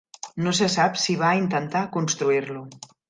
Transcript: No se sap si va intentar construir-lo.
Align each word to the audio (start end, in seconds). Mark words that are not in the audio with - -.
No 0.45 0.53
se 0.59 0.69
sap 0.75 0.97
si 1.01 1.15
va 1.19 1.35
intentar 1.41 1.83
construir-lo. 1.99 2.65